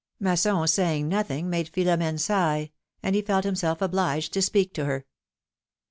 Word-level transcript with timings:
Massoifs 0.19 0.71
saying 0.73 1.07
nothing 1.07 1.47
made 1.47 1.69
Philomene 1.71 2.17
sigh, 2.17 2.71
and 3.03 3.15
he 3.15 3.21
felt 3.21 3.43
himself 3.43 3.83
obliged 3.83 4.33
to 4.33 4.41
speak 4.41 4.73
to 4.73 4.85
her. 4.85 5.05